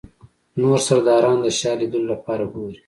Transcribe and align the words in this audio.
نور 0.61 0.77
سرداران 0.87 1.37
د 1.41 1.45
شاه 1.59 1.75
لیدلو 1.79 2.09
لپاره 2.13 2.43
ګوري. 2.53 2.77